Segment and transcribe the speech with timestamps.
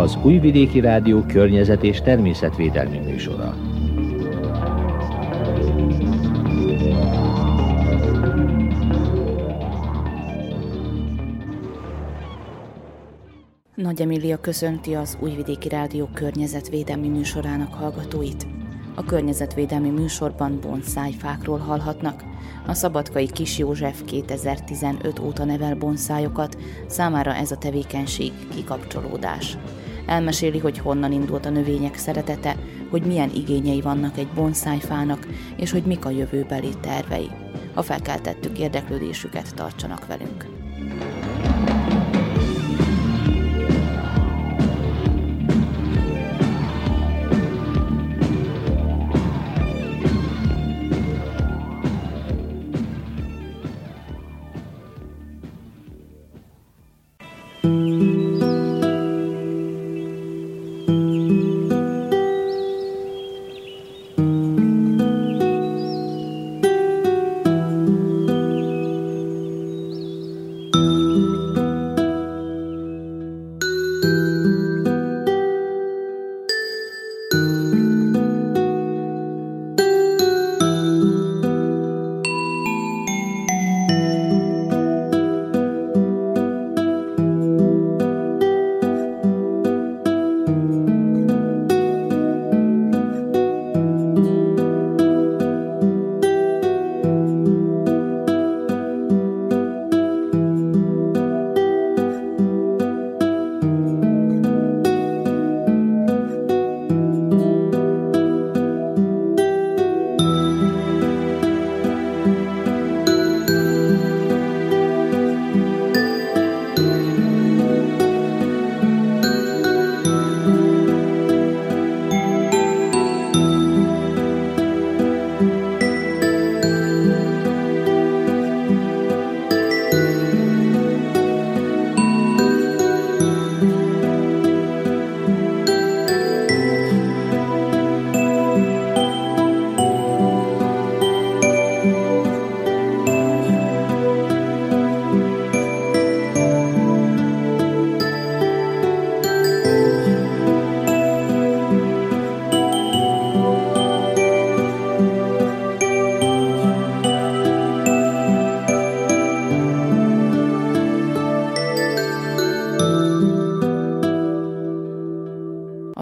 [0.00, 3.54] Az Újvidéki Rádió környezet és természetvédelmi műsora.
[13.74, 18.46] Nagy Emília köszönti az Újvidéki Rádió környezetvédelmi műsorának hallgatóit.
[18.94, 22.24] A környezetvédelmi műsorban bonszájfákról hallhatnak.
[22.66, 29.56] A szabadkai Kis József 2015 óta nevel bonszájokat, számára ez a tevékenység kikapcsolódás.
[30.10, 32.56] Elmeséli, hogy honnan indult a növények szeretete,
[32.88, 37.30] hogy milyen igényei vannak egy bonszájfának, és hogy mik a jövőbeli tervei.
[37.74, 40.46] Ha felkeltettük érdeklődésüket, tartsanak velünk!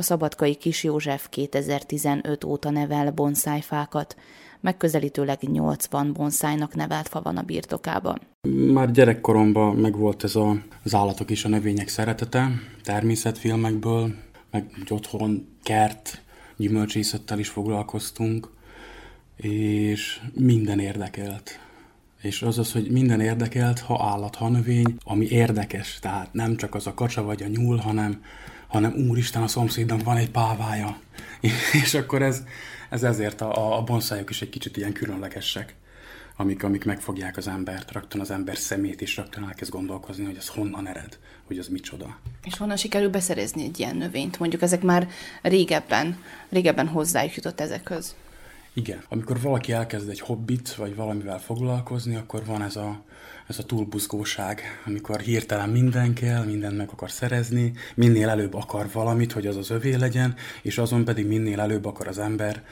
[0.09, 4.17] Szabadkai Kis József 2015 óta nevel bonszájfákat,
[4.61, 8.21] megközelítőleg 80 bonszájnak nevelt fa van a birtokában.
[8.73, 12.51] Már gyerekkoromban megvolt ez a, az állatok és a növények szeretete,
[12.83, 14.15] természetfilmekből,
[14.51, 16.23] meg otthon kert,
[16.57, 18.51] gyümölcsészettel is foglalkoztunk,
[19.37, 21.59] és minden érdekelt.
[22.23, 25.99] És az az, hogy minden érdekelt, ha állat, ha növény, ami érdekes.
[25.99, 28.23] Tehát nem csak az a kacsa vagy a nyúl, hanem
[28.69, 30.99] hanem úristen, a szomszédom van egy pávája.
[31.83, 32.43] És akkor ez,
[32.91, 35.75] ez ezért a, a bonszájok is egy kicsit ilyen különlegesek,
[36.37, 40.49] amik, amik megfogják az embert, rögtön az ember szemét, és rögtön elkezd gondolkozni, hogy az
[40.49, 42.19] honnan ered, hogy az micsoda.
[42.45, 44.39] És honnan sikerül beszerezni egy ilyen növényt?
[44.39, 45.09] Mondjuk ezek már
[45.43, 48.15] régebben, régebben hozzájuk jutott ezekhez.
[48.79, 49.03] Igen.
[49.09, 53.03] Amikor valaki elkezd egy hobbit, vagy valamivel foglalkozni, akkor van ez a,
[53.47, 59.33] ez a túlbuzgóság, amikor hirtelen minden kell, mindent meg akar szerezni, minél előbb akar valamit,
[59.33, 62.63] hogy az az övé legyen, és azon pedig minél előbb akar az ember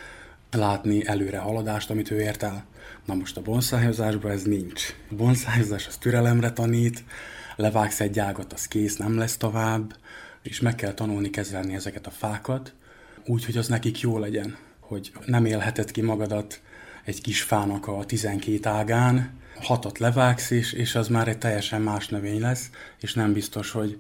[0.51, 2.65] látni előre haladást, amit ő ért el.
[3.05, 4.95] Na most a bonszájozásban ez nincs.
[5.11, 7.05] A bonszájozás az türelemre tanít,
[7.57, 9.97] levágsz egy ágat, az kész, nem lesz tovább,
[10.43, 12.75] és meg kell tanulni kezelni ezeket a fákat,
[13.25, 16.61] úgy, hogy az nekik jó legyen hogy nem élheted ki magadat
[17.05, 19.31] egy kis fának a 12 ágán,
[19.61, 23.97] hatot levágsz, és, és az már egy teljesen más növény lesz, és nem biztos, hogy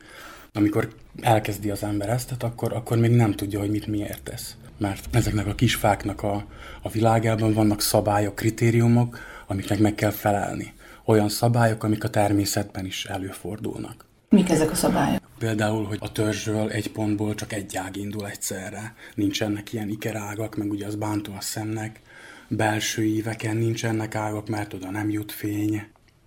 [0.52, 4.56] amikor elkezdi az ember ezt, akkor, akkor még nem tudja, hogy mit miért tesz.
[4.78, 6.46] Mert ezeknek a kis fáknak a,
[6.82, 10.74] a világában vannak szabályok, kritériumok, amiknek meg kell felelni.
[11.04, 14.04] Olyan szabályok, amik a természetben is előfordulnak.
[14.36, 15.20] Mik ezek a szabályok?
[15.38, 18.94] Például, hogy a törzsről egy pontból csak egy ág indul egyszerre.
[19.14, 22.00] Nincsenek ilyen ikerágak, meg ugye az bántó a szemnek.
[22.48, 25.86] Belső íveken nincsenek ágak, mert oda nem jut fény.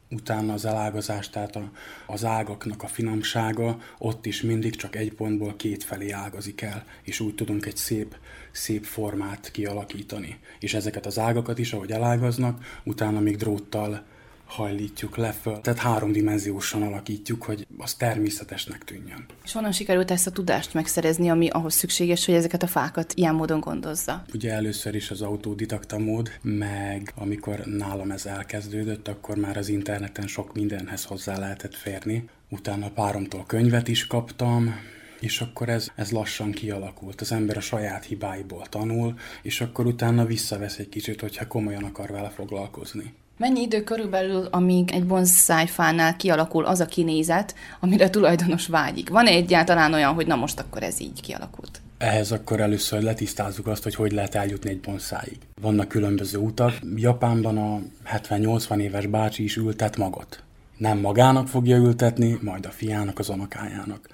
[0.09, 1.71] Utána az elágazás, tehát a,
[2.07, 7.19] az ágaknak a finomsága, ott is mindig csak egy pontból két felé ágazik el, és
[7.19, 8.15] úgy tudunk egy szép,
[8.51, 10.39] szép formát kialakítani.
[10.59, 14.03] És ezeket az ágakat is, ahogy elágaznak, utána még dróttal
[14.49, 15.61] hajlítjuk le föl.
[15.61, 19.25] Tehát háromdimenziósan alakítjuk, hogy az természetesnek tűnjön.
[19.43, 23.35] És honnan sikerült ezt a tudást megszerezni, ami ahhoz szükséges, hogy ezeket a fákat ilyen
[23.35, 24.23] módon gondozza?
[24.33, 30.27] Ugye először is az autodidakta mód, meg amikor nálam ez elkezdődött, akkor már az interneten
[30.27, 32.29] sok mindenhez hozzá lehetett férni.
[32.49, 34.75] Utána páromtól könyvet is kaptam,
[35.19, 37.21] és akkor ez, ez lassan kialakult.
[37.21, 42.11] Az ember a saját hibáiból tanul, és akkor utána visszavesz egy kicsit, hogyha komolyan akar
[42.11, 43.13] vele foglalkozni.
[43.39, 49.09] Mennyi idő körülbelül, amíg egy bonszájfánál kialakul az a kinézet, amire a tulajdonos vágyik?
[49.09, 51.81] Van-e egyáltalán olyan, hogy na most akkor ez így kialakult?
[51.97, 55.37] Ehhez akkor először letisztázzuk azt, hogy hogy lehet eljutni egy bonszáig.
[55.61, 56.73] Vannak különböző utak.
[56.95, 57.79] Japánban a
[58.17, 60.43] 70-80 éves bácsi is ültet magot.
[60.77, 64.07] Nem magának fogja ültetni, majd a fiának, az unokájának.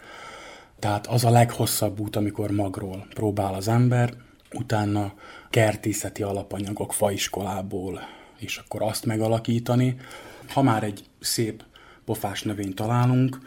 [0.79, 4.13] Tehát az a leghosszabb út, amikor magról próbál az ember,
[4.53, 5.13] utána
[5.49, 7.99] kertészeti alapanyagok faiskolából,
[8.37, 9.95] és akkor azt megalakítani.
[10.53, 11.63] Ha már egy szép
[12.05, 13.39] pofás növényt találunk,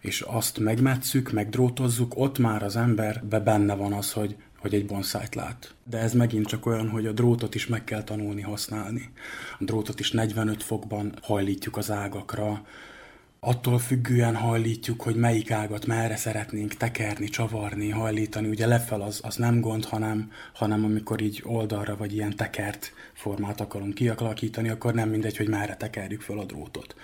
[0.00, 5.34] és azt megmetszük, megdrótozzuk, ott már az emberbe benne van az, hogy, hogy egy bonszájt
[5.34, 5.74] lát.
[5.84, 9.10] De ez megint csak olyan, hogy a drótot is meg kell tanulni használni.
[9.58, 12.62] A drótot is 45 fokban hajlítjuk az ágakra,
[13.44, 18.48] attól függően hajlítjuk, hogy melyik ágat merre szeretnénk tekerni, csavarni, hajlítani.
[18.48, 23.60] Ugye lefel az, az nem gond, hanem, hanem amikor így oldalra vagy ilyen tekert formát
[23.60, 26.94] akarunk kialakítani, akkor nem mindegy, hogy merre tekerjük fel a drótot.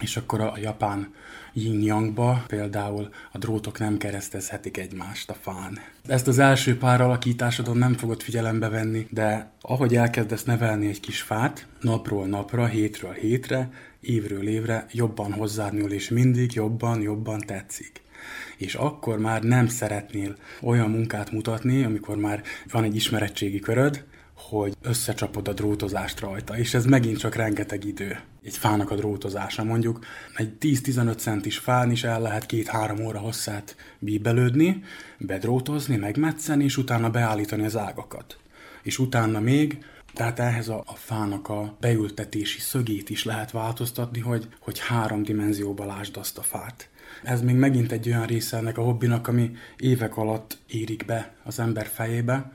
[0.00, 1.14] És akkor a japán
[1.54, 5.78] yin yangba például a drótok nem keresztezhetik egymást a fán.
[6.06, 11.20] Ezt az első pár alakításodon nem fogod figyelembe venni, de ahogy elkezdesz nevelni egy kis
[11.20, 13.70] fát, napról napra, hétről hétre,
[14.00, 18.02] évről évre jobban hozzád nyúl, és mindig jobban, jobban tetszik.
[18.56, 24.04] És akkor már nem szeretnél olyan munkát mutatni, amikor már van egy ismerettségi köröd,
[24.34, 28.18] hogy összecsapod a drótozást rajta, és ez megint csak rengeteg idő.
[28.44, 30.04] Egy fának a drótozása mondjuk,
[30.34, 34.82] egy 10-15 centis fán is el lehet két-három óra hosszát bíbelődni,
[35.18, 38.38] bedrótozni, megmetszeni, és utána beállítani az ágakat.
[38.82, 39.78] És utána még
[40.14, 45.84] tehát ehhez a, a fának a beültetési szögét is lehet változtatni, hogy, hogy három dimenzióba
[45.84, 46.88] lásd azt a fát.
[47.22, 51.58] Ez még megint egy olyan része ennek a hobbinak, ami évek alatt érik be az
[51.58, 52.52] ember fejébe,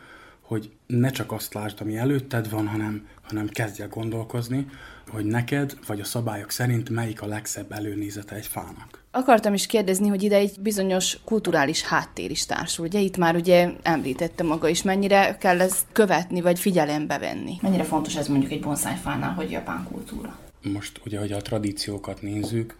[0.49, 4.67] hogy ne csak azt lásd, ami előtted van, hanem, hanem kezdj el gondolkozni,
[5.09, 9.03] hogy neked, vagy a szabályok szerint melyik a legszebb előnézete egy fának.
[9.11, 12.85] Akartam is kérdezni, hogy ide egy bizonyos kulturális háttér is társul.
[12.85, 17.57] Ugye itt már ugye említette maga is, mennyire kell ezt követni, vagy figyelembe venni.
[17.61, 20.39] Mennyire fontos ez mondjuk egy bonszájfánál, hogy japán kultúra?
[20.73, 22.77] Most ugye, hogy a tradíciókat nézzük,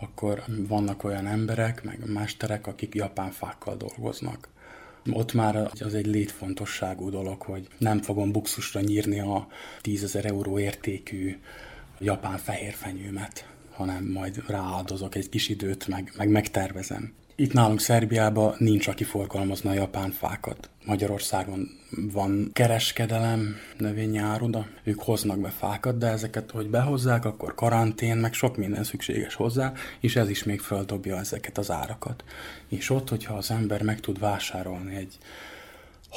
[0.00, 4.48] akkor vannak olyan emberek, meg mesterek, akik japán fákkal dolgoznak.
[5.12, 9.46] Ott már az egy létfontosságú dolog, hogy nem fogom buxusra nyírni a
[9.80, 11.38] 10 euró értékű
[11.98, 13.44] japán fehérfenyőmet
[13.78, 17.12] hanem majd rááldozok egy kis időt, meg, meg megtervezem.
[17.40, 20.70] Itt nálunk Szerbiában nincs, aki forgalmazna japán fákat.
[20.84, 21.68] Magyarországon
[22.12, 28.32] van kereskedelem, növényi áruda, ők hoznak be fákat, de ezeket, hogy behozzák, akkor karantén, meg
[28.32, 32.24] sok minden szükséges hozzá, és ez is még földobja ezeket az árakat.
[32.68, 35.18] És ott, hogyha az ember meg tud vásárolni egy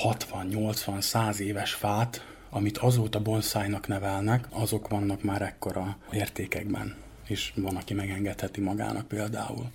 [0.04, 6.96] 60-80-100 éves fát, amit azóta bonszájnak nevelnek, azok vannak már ekkora értékekben
[7.28, 9.72] és van, aki megengedheti magának például.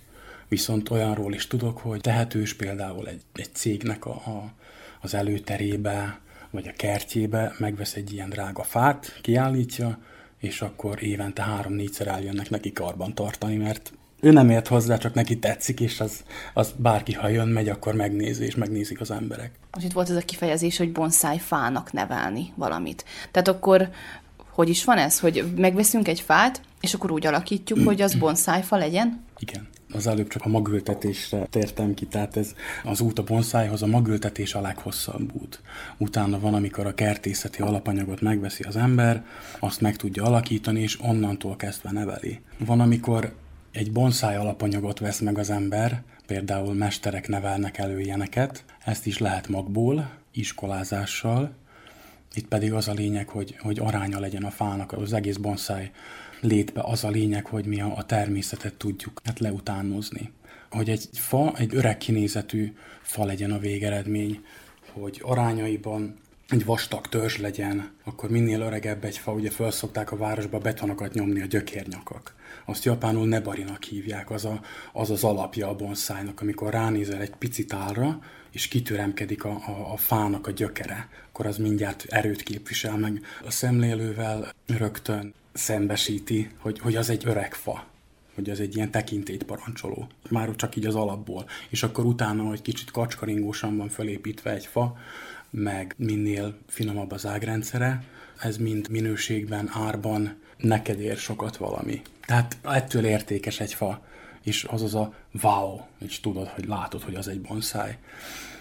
[0.47, 4.53] Viszont olyanról is tudok, hogy tehetős például egy, egy cégnek a, a,
[5.01, 9.99] az előterébe, vagy a kertjébe megvesz egy ilyen drága fát, kiállítja,
[10.39, 15.39] és akkor évente három-négyszer eljönnek neki karban tartani, mert ő nem ért hozzá, csak neki
[15.39, 16.23] tetszik, és az,
[16.53, 19.51] az bárki, ha jön, megy, akkor megnézi, és megnézik az emberek.
[19.71, 23.05] Most itt volt ez a kifejezés, hogy bonsai fának nevelni valamit.
[23.31, 23.89] Tehát akkor
[24.49, 28.77] hogy is van ez, hogy megveszünk egy fát, és akkor úgy alakítjuk, hogy az bonszájfa
[28.77, 29.23] legyen?
[29.37, 29.67] Igen.
[29.93, 32.53] Az előbb csak a magültetésre tértem ki, tehát ez
[32.83, 35.61] az út a bonszájhoz, a magültetés a leghosszabb út.
[35.97, 39.25] Utána van, amikor a kertészeti alapanyagot megveszi az ember,
[39.59, 42.41] azt meg tudja alakítani, és onnantól kezdve neveli.
[42.57, 43.35] Van, amikor
[43.71, 49.47] egy bonszáj alapanyagot vesz meg az ember, például mesterek nevelnek elő ilyeneket, ezt is lehet
[49.47, 51.51] magból, iskolázással,
[52.33, 55.91] itt pedig az a lényeg, hogy, hogy aránya legyen a fának, az egész bonszáj
[56.39, 60.31] létbe az a lényeg, hogy mi a, természetet tudjuk hát leutánozni.
[60.69, 64.43] Hogy egy fa, egy öreg kinézetű fa legyen a végeredmény,
[64.93, 66.15] hogy arányaiban
[66.49, 71.41] egy vastag törzs legyen, akkor minél öregebb egy fa, ugye felszokták a városba betonokat nyomni
[71.41, 72.35] a gyökérnyakak.
[72.65, 74.61] Azt japánul nebarinak hívják, az, a,
[74.93, 78.19] az az alapja a bonszájnak, amikor ránézel egy picit állra,
[78.51, 83.21] és kitüremkedik a, a, a fának a gyökere, akkor az mindjárt erőt képvisel meg.
[83.45, 87.85] A szemlélővel rögtön szembesíti, hogy, hogy az egy öreg fa
[88.37, 90.07] hogy az egy ilyen tekintélyt parancsoló.
[90.29, 91.45] Már csak így az alapból.
[91.69, 94.97] És akkor utána, hogy kicsit kacskaringósan van fölépítve egy fa,
[95.49, 98.03] meg minél finomabb az ágrendszere,
[98.39, 102.01] ez mind minőségben, árban neked ér sokat valami.
[102.25, 104.05] Tehát ettől értékes egy fa,
[104.43, 107.91] és az az a wow, és tudod, hogy látod, hogy az egy bonsai.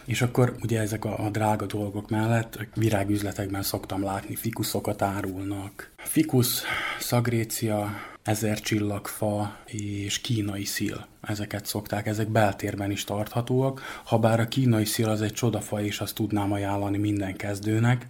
[0.06, 5.90] És akkor ugye ezek a, a drága dolgok mellett virágüzletekben szoktam látni, fikuszokat árulnak.
[5.96, 6.62] Fikus,
[6.98, 7.90] szagrécia,
[8.22, 11.06] ezer csillagfa és kínai szil.
[11.20, 16.00] Ezeket szokták, ezek beltérben is tarthatóak, ha bár a kínai szil az egy csodafa, és
[16.00, 18.06] azt tudnám ajánlani minden kezdőnek,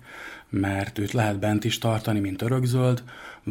[0.49, 3.03] mert őt lehet bent is tartani, mint örökzöld,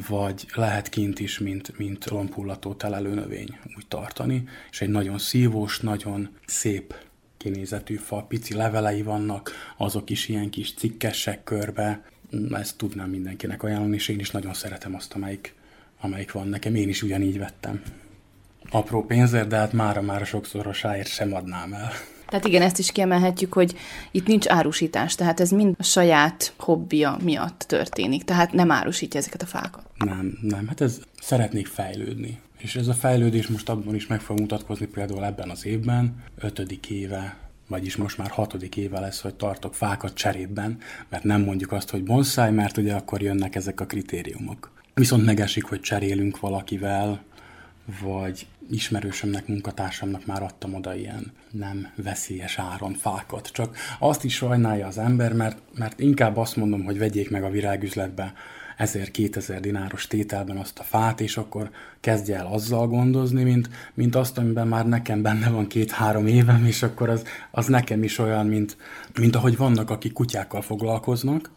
[0.08, 5.80] vagy lehet kint is, mint, mint lompullató telelő növény úgy tartani, és egy nagyon szívós,
[5.80, 6.94] nagyon szép
[7.46, 12.04] kinézetű fa, pici levelei vannak, azok is ilyen kis cikkesek körbe,
[12.52, 15.54] ezt tudnám mindenkinek ajánlani, és én is nagyon szeretem azt, amelyik
[16.00, 17.82] amelyik van nekem, én is ugyanígy vettem.
[18.70, 21.92] Apró pénzért, de hát mára már sokszorosáért sem adnám el.
[22.28, 23.76] Tehát igen, ezt is kiemelhetjük, hogy
[24.12, 29.42] itt nincs árusítás, tehát ez mind a saját hobbija miatt történik, tehát nem árusítja ezeket
[29.42, 29.86] a fákat.
[29.98, 32.40] Nem, nem, hát ez szeretnék fejlődni.
[32.66, 36.90] És ez a fejlődés most abban is meg fog mutatkozni például ebben az évben, ötödik
[36.90, 40.78] éve, vagyis most már hatodik éve lesz, hogy tartok fákat cserében,
[41.10, 44.72] mert nem mondjuk azt, hogy bonsai, mert ugye akkor jönnek ezek a kritériumok.
[44.94, 47.24] Viszont megesik, hogy cserélünk valakivel,
[48.02, 53.48] vagy ismerősömnek, munkatársamnak már adtam oda ilyen nem veszélyes áron fákat.
[53.48, 57.50] Csak azt is sajnálja az ember, mert, mert inkább azt mondom, hogy vegyék meg a
[57.50, 58.34] virágüzletbe
[58.80, 64.38] 1000-2000 dináros tételben azt a fát, és akkor kezdje el azzal gondozni, mint, mint azt,
[64.38, 68.78] amiben már nekem benne van két-három évem, és akkor az, az nekem is olyan, mint,
[69.20, 71.50] mint ahogy vannak, akik kutyákkal foglalkoznak,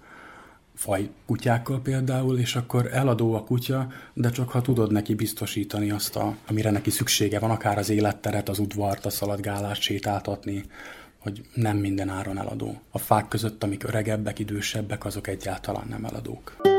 [0.75, 6.17] faj kutyákkal például, és akkor eladó a kutya, de csak ha tudod neki biztosítani azt,
[6.17, 10.65] a, amire neki szüksége van, akár az életteret, az udvart, a szaladgálást sétáltatni,
[11.19, 12.81] hogy nem minden áron eladó.
[12.91, 16.78] A fák között, amik öregebbek, idősebbek, azok egyáltalán nem eladók.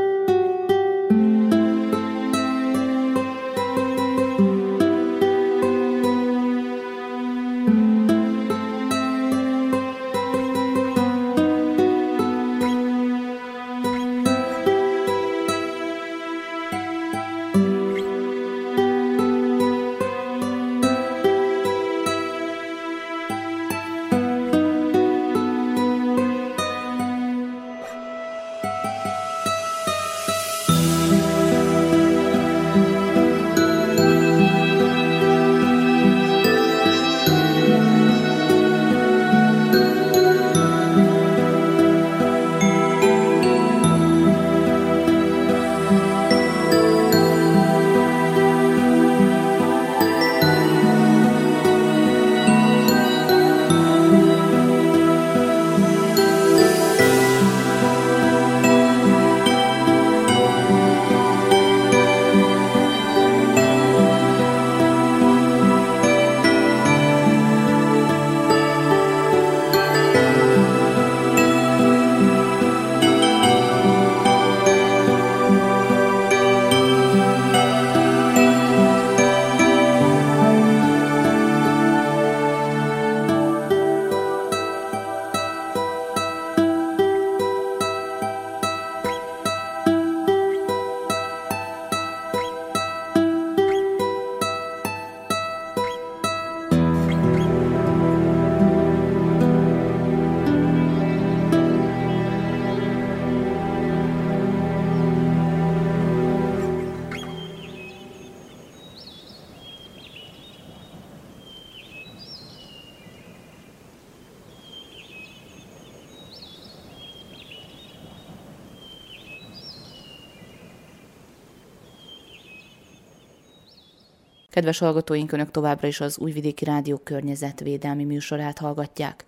[124.50, 129.24] Kedves hallgatóink, Önök továbbra is az Újvidéki Rádió környezetvédelmi műsorát hallgatják.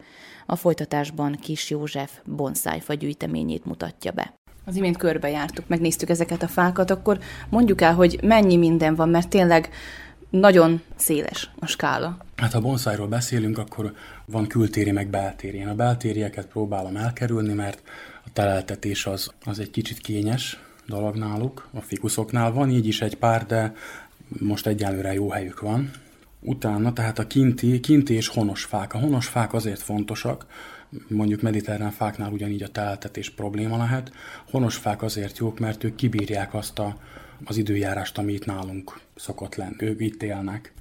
[0.46, 4.34] A folytatásban Kis József bonszájfa gyűjteményét mutatja be.
[4.64, 9.28] Az imént körbejártuk, megnéztük ezeket a fákat, akkor mondjuk el, hogy mennyi minden van, mert
[9.28, 9.68] tényleg
[10.30, 12.16] nagyon széles a skála.
[12.36, 15.56] Hát ha bonszájról beszélünk, akkor van kültéri meg beltéri.
[15.56, 17.82] Én a beltérieket próbálom elkerülni, mert
[18.24, 23.16] a teleltetés az, az egy kicsit kényes dolog náluk, a fikuszoknál van így is egy
[23.16, 23.72] pár, de
[24.38, 25.90] most egyelőre jó helyük van.
[26.40, 28.94] Utána tehát a kinti, kinti és honos fák.
[28.94, 30.46] A honos fák azért fontosak,
[31.08, 34.12] mondjuk mediterrán fáknál ugyanígy a teltetés probléma lehet.
[34.50, 36.96] Honos fák azért jók, mert ők kibírják azt a,
[37.44, 39.76] az időjárást, ami itt nálunk szokott lenni.
[39.78, 40.72] Ők itt élnek.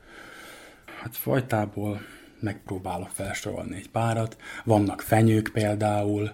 [1.01, 2.01] Hát fajtából
[2.39, 4.38] megpróbálok felsorolni egy párat.
[4.63, 6.31] Vannak fenyők például,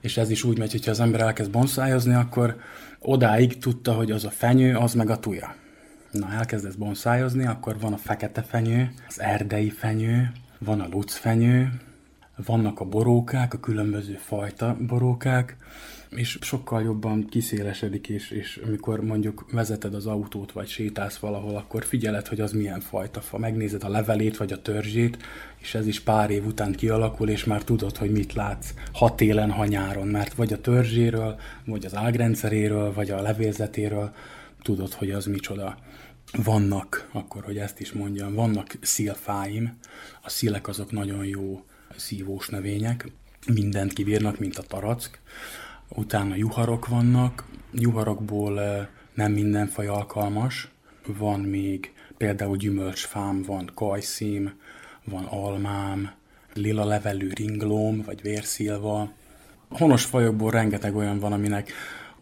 [0.00, 2.56] és ez is úgy megy, hogyha az ember elkezd bonszájozni, akkor
[2.98, 5.54] odáig tudta, hogy az a fenyő, az meg a tuja.
[6.10, 11.80] Na, elkezdesz bonszájozni, akkor van a fekete fenyő, az erdei fenyő, van a lucfenyő,
[12.46, 15.56] vannak a borókák, a különböző fajta borókák,
[16.10, 21.84] és sokkal jobban kiszélesedik, és, és amikor mondjuk vezeted az autót, vagy sétálsz valahol, akkor
[21.84, 23.38] figyeled, hogy az milyen fajta fa.
[23.38, 25.18] Megnézed a levelét, vagy a törzsét,
[25.58, 29.50] és ez is pár év után kialakul, és már tudod, hogy mit látsz, ha télen,
[29.50, 34.12] ha nyáron, mert vagy a törzséről, vagy az ágrendszeréről, vagy a levélzetéről
[34.62, 35.78] tudod, hogy az micsoda.
[36.44, 39.78] Vannak, akkor, hogy ezt is mondjam, vannak szilfáim,
[40.22, 41.64] a szilek azok nagyon jó
[41.96, 43.12] szívós növények,
[43.46, 45.20] mindent kivírnak, mint a tarack.
[45.88, 50.68] Utána juharok vannak, juharokból eh, nem minden faj alkalmas,
[51.06, 54.52] van még például gyümölcsfám, van kajszím,
[55.04, 56.12] van almám,
[56.54, 59.12] lila levelű ringlóm, vagy vérszilva.
[59.68, 61.72] Honos fajokból rengeteg olyan van, aminek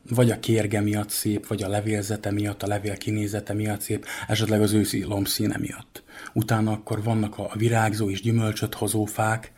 [0.08, 4.60] vagy a kérge miatt szép, vagy a levélzete miatt, a levél kinézete miatt szép, esetleg
[4.60, 6.02] az őszi lombszíne miatt.
[6.32, 9.52] Utána akkor vannak a virágzó és gyümölcsöt hozó fák,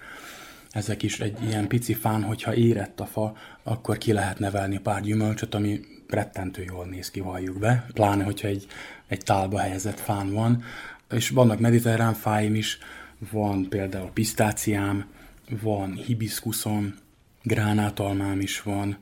[0.71, 5.03] ezek is egy ilyen pici fán, hogyha érett a fa, akkor ki lehet nevelni pár
[5.03, 8.67] gyümölcsöt, ami rettentő jól néz ki, valljuk be, pláne, hogyha egy,
[9.07, 10.63] egy tálba helyezett fán van.
[11.11, 12.79] És vannak mediterrán fáim is,
[13.33, 15.07] van például pisztáciám,
[15.63, 16.95] van hibiszkuszom,
[17.43, 18.97] gránátalmám is van,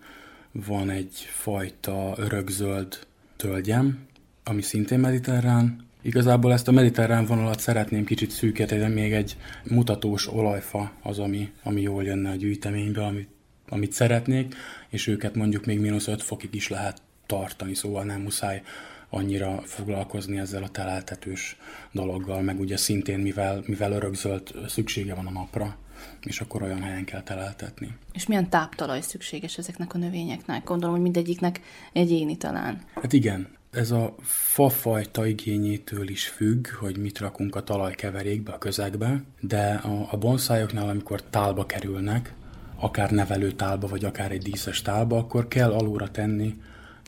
[0.66, 2.98] van egy fajta örökzöld
[3.36, 4.06] tölgyem,
[4.44, 5.86] ami szintén mediterrán.
[6.02, 11.80] Igazából ezt a mediterrán vonalat szeretném kicsit szűkíteni, még egy mutatós olajfa az, ami, ami
[11.80, 13.28] jól jönne a gyűjteménybe, amit,
[13.68, 14.54] amit szeretnék,
[14.88, 18.62] és őket mondjuk még mínusz 5 fokig is lehet tartani, szóval nem muszáj
[19.10, 21.56] annyira foglalkozni ezzel a teleltetős
[21.92, 25.76] dologgal, meg ugye szintén, mivel, mivel örökzöld szüksége van a napra,
[26.22, 27.96] és akkor olyan helyen kell teleltetni.
[28.12, 30.64] És milyen táptalaj szükséges ezeknek a növényeknek?
[30.64, 31.60] Gondolom, hogy mindegyiknek
[31.92, 32.80] egyéni talán.
[32.94, 39.22] Hát igen, ez a fafajta igényétől is függ, hogy mit rakunk a talajkeverékbe, a közegbe,
[39.40, 42.34] de a, a bonszájoknál, amikor tálba kerülnek,
[42.76, 46.56] akár nevelő tálba, vagy akár egy díszes tálba, akkor kell alulra tenni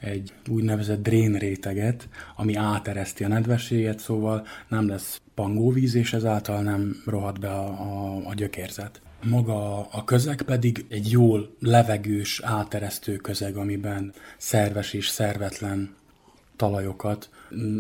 [0.01, 7.03] egy úgynevezett drén réteget, ami átereszti a nedvességet, szóval nem lesz pangóvíz, és ezáltal nem
[7.07, 9.01] rohad be a, a, a gyökérzet.
[9.23, 15.95] Maga a közeg pedig egy jól levegős, áteresztő közeg, amiben szerves és szervetlen
[16.57, 17.31] talajokat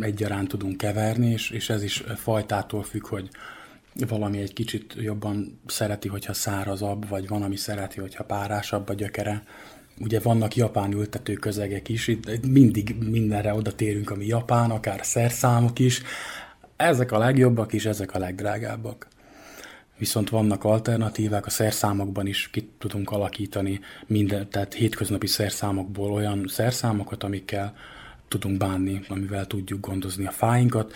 [0.00, 3.28] egyaránt tudunk keverni, és, és ez is fajtától függ, hogy
[4.08, 9.42] valami egy kicsit jobban szereti, hogyha szárazabb, vagy van, ami szereti, hogyha párásabb a gyökere.
[9.98, 15.78] Ugye vannak japán ültető közegek is, itt mindig mindenre oda térünk, ami japán, akár szerszámok
[15.78, 16.02] is.
[16.80, 19.08] Ezek a legjobbak és ezek a legdrágábbak.
[19.98, 27.22] Viszont vannak alternatívák, a szerszámokban is ki tudunk alakítani minden, tehát hétköznapi szerszámokból olyan szerszámokat,
[27.22, 27.74] amikkel
[28.28, 30.92] tudunk bánni, amivel tudjuk gondozni a fáinkat.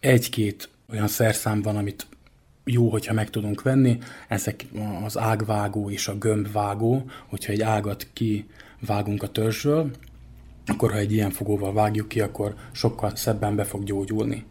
[0.00, 2.06] Egy-két olyan szerszám van, amit
[2.64, 4.66] jó, hogyha meg tudunk venni, ezek
[5.04, 9.90] az ágvágó és a gömbvágó, hogyha egy ágat kivágunk a törzsről,
[10.66, 14.44] akkor ha egy ilyen fogóval vágjuk ki, akkor sokkal szebben be fog gyógyulni,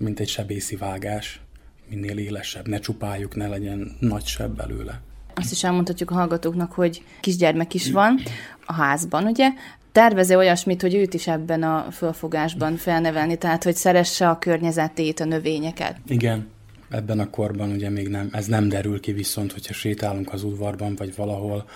[0.00, 1.40] mint egy sebészi vágás.
[1.88, 5.00] Minél élesebb, ne csupáljuk, ne legyen nagy seb belőle.
[5.34, 8.20] Azt is elmondhatjuk a hallgatóknak, hogy kisgyermek is van
[8.66, 9.48] a házban, ugye?
[9.92, 15.24] tervezi olyasmit, hogy őt is ebben a fölfogásban felnevelni, tehát hogy szeresse a környezetét, a
[15.24, 15.96] növényeket.
[16.06, 16.48] Igen,
[16.90, 20.96] ebben a korban ugye még nem, ez nem derül ki, viszont hogyha sétálunk az udvarban,
[20.96, 21.68] vagy valahol,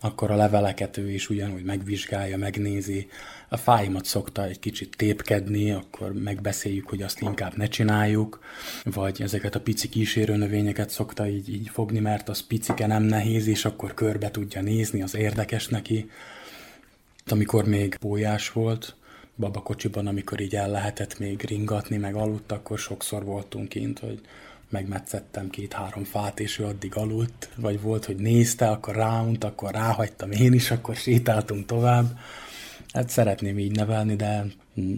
[0.00, 3.08] akkor a leveleket ő is ugyanúgy megvizsgálja, megnézi.
[3.48, 8.40] A fáimat szokta egy kicsit tépkedni, akkor megbeszéljük, hogy azt inkább ne csináljuk,
[8.84, 13.46] vagy ezeket a pici kísérő növényeket szokta így, így fogni, mert az picike nem nehéz,
[13.46, 16.10] és akkor körbe tudja nézni, az érdekes neki.
[17.26, 18.96] Amikor még bójás volt,
[19.36, 24.20] babakocsiban, amikor így el lehetett még ringatni, meg aludt, akkor sokszor voltunk kint, hogy
[24.68, 30.30] megmetszettem két-három fát, és ő addig aludt, vagy volt, hogy nézte, akkor ráunt, akkor ráhagytam
[30.30, 32.18] én is, akkor sétáltunk tovább.
[32.96, 34.44] Hát szeretném így nevelni, de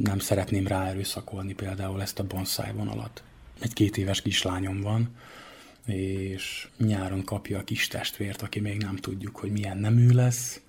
[0.02, 3.22] nem szeretném ráerőszakolni például ezt a bonsai vonalat.
[3.60, 5.08] Egy két éves kislányom van,
[5.86, 10.60] és nyáron kapja a kis testvért, aki még nem tudjuk, hogy milyen nemű lesz,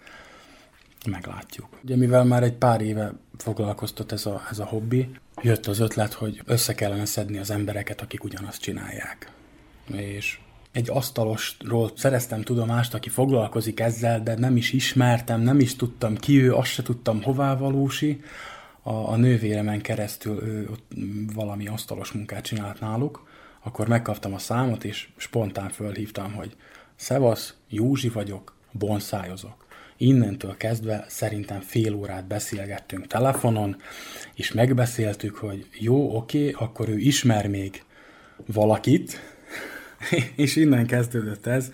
[1.05, 1.67] meglátjuk.
[1.83, 5.09] Ugye mivel már egy pár éve foglalkoztat ez a, ez a hobbi,
[5.41, 9.31] jött az ötlet, hogy össze kellene szedni az embereket, akik ugyanazt csinálják.
[9.91, 10.39] És
[10.71, 16.41] egy asztalosról szereztem tudomást, aki foglalkozik ezzel, de nem is ismertem, nem is tudtam ki
[16.41, 18.21] ő, azt se tudtam hová valósi.
[18.81, 20.91] A, a nővéremen keresztül ő ott
[21.33, 23.27] valami asztalos munkát csinált náluk,
[23.63, 26.55] akkor megkaptam a számot, és spontán fölhívtam, hogy
[26.95, 29.65] Szevasz, Józsi vagyok, bonszájozok.
[29.97, 33.77] Innentől kezdve szerintem fél órát beszélgettünk telefonon,
[34.33, 37.83] és megbeszéltük, hogy jó, oké, akkor ő ismer még
[38.45, 39.19] valakit,
[40.35, 41.71] és innen kezdődött ez.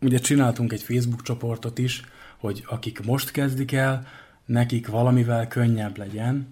[0.00, 2.02] Ugye csináltunk egy Facebook csoportot is,
[2.38, 4.06] hogy akik most kezdik el,
[4.46, 6.48] nekik valamivel könnyebb legyen,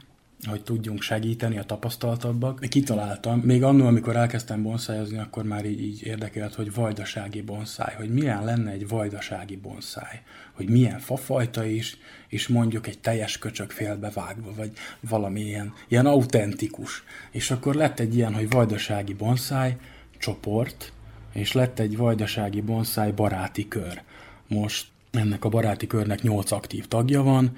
[0.49, 2.61] hogy tudjunk segíteni a tapasztaltabbak.
[2.69, 8.11] Kitaláltam, még annól, amikor elkezdtem bonszájozni, akkor már így, így érdekelt, hogy vajdasági bonszáj, hogy
[8.13, 11.97] milyen lenne egy vajdasági bonszáj, hogy milyen fafajta is,
[12.29, 17.05] és mondjuk egy teljes köcsök félbevágva, vagy valami ilyen, ilyen autentikus.
[17.31, 19.77] És akkor lett egy ilyen, hogy vajdasági bonszáj
[20.19, 20.93] csoport,
[21.33, 24.03] és lett egy vajdasági bonszáj baráti kör.
[24.47, 27.57] Most ennek a baráti körnek 8 aktív tagja van,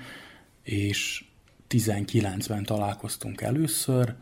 [0.62, 1.24] és
[1.68, 4.14] 19-ben találkoztunk először,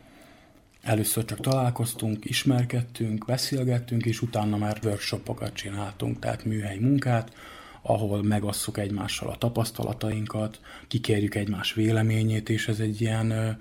[0.81, 7.33] először csak találkoztunk, ismerkedtünk, beszélgettünk, és utána már workshopokat csináltunk, tehát műhely munkát,
[7.81, 13.57] ahol megasszuk egymással a tapasztalatainkat, kikérjük egymás véleményét, és ez egy ilyen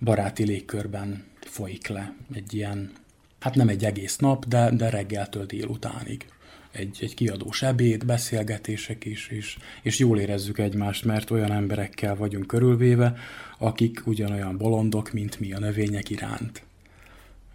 [0.00, 2.92] baráti légkörben folyik le, egy ilyen,
[3.40, 6.26] hát nem egy egész nap, de, de reggeltől délutánig
[6.72, 12.46] egy, egy kiadós ebéd, beszélgetések is, és, és jól érezzük egymást, mert olyan emberekkel vagyunk
[12.46, 13.16] körülvéve,
[13.58, 16.62] akik ugyanolyan bolondok, mint mi a növények iránt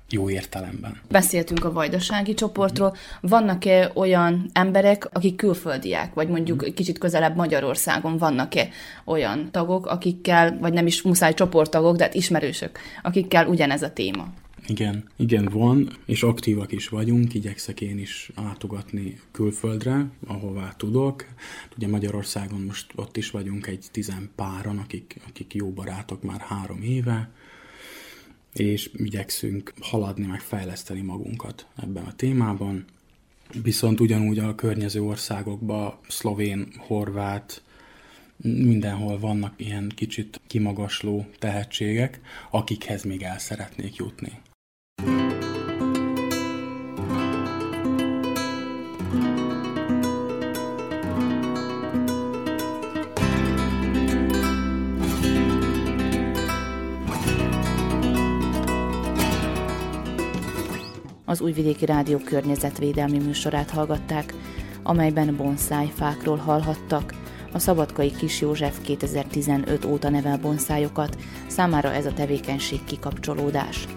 [0.09, 0.99] jó értelemben.
[1.09, 2.95] Beszéltünk a vajdasági csoportról.
[3.21, 6.73] Vannak-e olyan emberek, akik külföldiek, vagy mondjuk mm.
[6.73, 8.67] kicsit közelebb Magyarországon vannak-e
[9.05, 14.27] olyan tagok, akikkel, vagy nem is muszáj csoporttagok, de hát ismerősök, akikkel ugyanez a téma?
[14.67, 21.25] Igen, igen van, és aktívak is vagyunk, igyekszek én is átogatni külföldre, ahová tudok.
[21.77, 26.81] Ugye Magyarországon most ott is vagyunk egy tizen páran, akik, akik jó barátok már három
[26.81, 27.31] éve,
[28.53, 32.85] és igyekszünk haladni, meg fejleszteni magunkat ebben a témában.
[33.63, 37.63] Viszont ugyanúgy a környező országokban, szlovén, horvát,
[38.43, 42.21] mindenhol vannak ilyen kicsit kimagasló tehetségek,
[42.51, 44.41] akikhez még el szeretnék jutni.
[61.33, 64.33] Az Újvidéki Rádió környezetvédelmi műsorát hallgatták,
[64.83, 67.13] amelyben bonszájfákról hallhattak,
[67.53, 73.87] a Szabadkai Kis József 2015 óta nevel bonszájokat, számára ez a tevékenység kikapcsolódás.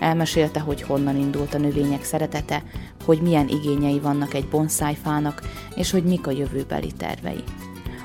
[0.00, 2.62] Elmesélte, hogy honnan indult a növények szeretete,
[3.04, 5.42] hogy milyen igényei vannak egy bonszájfának,
[5.74, 7.44] és hogy mik a jövőbeli tervei.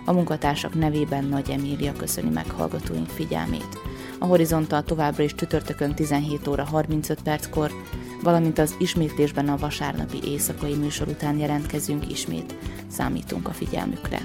[0.05, 3.79] A munkatársak nevében Nagy Emília köszöni meghallgatóink figyelmét.
[4.19, 7.71] A Horizonttal továbbra is csütörtökön 17 óra 35 perckor,
[8.23, 12.55] valamint az ismétlésben a vasárnapi éjszakai műsor után jelentkezünk ismét.
[12.87, 14.19] Számítunk a figyelmükre.